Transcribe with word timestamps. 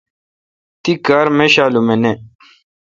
تی 0.81 0.93
کار 1.05 1.27
میشالم 1.37 1.87
اؘ 1.93 1.97
نہ۔ 2.01 2.11